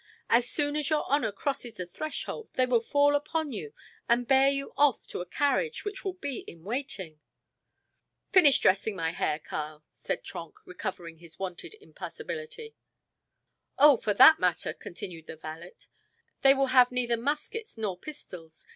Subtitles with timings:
[0.31, 3.71] As soon as your honor crosses the threshold they will fall upon you
[4.09, 7.19] and bear you off to a carriage which will be in waiting."
[8.31, 12.73] "Finish dressing my hair, Karl," said Trenck, recovering his wonted impassibility.
[13.77, 15.75] "Oh, for that matter," continued the valet,
[16.41, 18.65] "they will have neither muskets nor pistols.